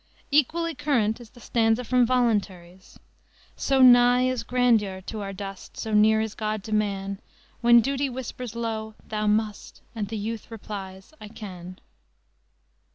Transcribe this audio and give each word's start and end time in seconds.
Equally 0.31 0.73
current 0.73 1.21
is 1.21 1.29
the 1.29 1.39
stanza 1.39 1.83
from 1.83 2.07
Voluntaries: 2.07 2.97
"So 3.55 3.83
nigh 3.83 4.23
is 4.23 4.41
grandeur 4.41 4.99
to 5.01 5.21
our 5.21 5.31
dust, 5.31 5.77
So 5.77 5.93
near 5.93 6.21
is 6.21 6.33
God 6.33 6.63
to 6.63 6.71
man, 6.73 7.21
When 7.61 7.81
Duty 7.81 8.09
whispers 8.09 8.55
low, 8.55 8.95
'Thou 9.05 9.27
must,' 9.27 9.81
The 9.95 10.17
youth 10.17 10.49
replies, 10.49 11.13
'I 11.21 11.27
can.'" 11.27 11.79